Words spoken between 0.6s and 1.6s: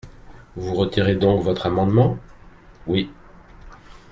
retirez donc